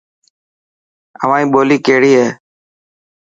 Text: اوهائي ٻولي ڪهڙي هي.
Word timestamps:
اوهائي 1.23 1.45
ٻولي 1.53 1.77
ڪهڙي 1.85 2.11
هي. 2.19 2.27